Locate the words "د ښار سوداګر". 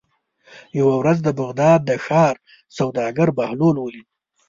1.85-3.27